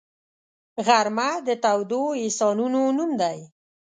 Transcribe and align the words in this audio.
غرمه 0.85 1.29
د 1.47 1.49
تودو 1.63 2.03
احساسونو 2.23 2.81
نوم 2.97 3.11
دی 3.21 3.39